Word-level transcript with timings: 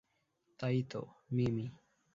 তাইতো, 0.59 1.01
মিমি। 1.31 1.65